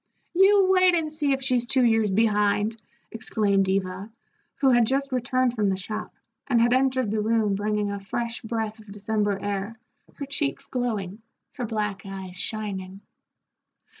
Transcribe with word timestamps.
"You 0.33 0.65
wait 0.71 0.95
and 0.95 1.13
see 1.13 1.31
if 1.31 1.43
she's 1.43 1.67
two 1.67 1.85
years 1.85 2.09
behind!" 2.09 2.75
exclaimed 3.11 3.69
Eva, 3.69 4.11
who 4.55 4.71
had 4.71 4.87
just 4.87 5.11
returned 5.11 5.53
from 5.53 5.69
the 5.69 5.77
shop, 5.77 6.11
and 6.47 6.59
had 6.59 6.73
entered 6.73 7.11
the 7.11 7.21
room 7.21 7.53
bringing 7.53 7.91
a 7.91 7.99
fresh 7.99 8.41
breath 8.41 8.79
of 8.79 8.91
December 8.91 9.37
air, 9.39 9.77
her 10.15 10.25
cheeks 10.25 10.65
glowing, 10.65 11.21
her 11.53 11.67
black 11.67 12.01
eyes 12.03 12.35
shining. 12.35 13.01